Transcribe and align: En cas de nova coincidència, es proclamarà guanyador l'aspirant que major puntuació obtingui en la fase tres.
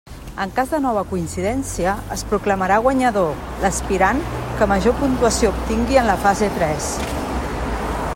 En 0.43 0.51
cas 0.59 0.69
de 0.75 0.77
nova 0.85 1.01
coincidència, 1.09 1.91
es 2.15 2.23
proclamarà 2.31 2.79
guanyador 2.87 3.45
l'aspirant 3.65 4.23
que 4.61 4.69
major 4.73 4.97
puntuació 5.03 5.53
obtingui 5.57 6.01
en 6.05 6.09
la 6.13 6.17
fase 6.25 6.51
tres. 6.57 6.89